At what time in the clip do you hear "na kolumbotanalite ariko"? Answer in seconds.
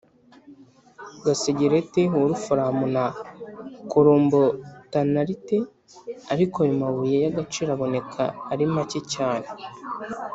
2.95-6.55